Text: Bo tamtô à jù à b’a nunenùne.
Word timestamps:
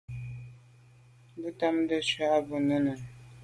Bo 1.41 1.49
tamtô 1.59 1.93
à 1.99 2.05
jù 2.07 2.21
à 2.35 2.39
b’a 2.47 2.57
nunenùne. 2.59 3.05